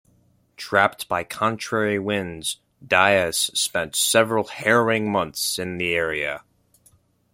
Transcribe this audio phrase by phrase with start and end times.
[0.57, 6.43] Trapped by contrary winds, Dias spent several harrowing months in the area.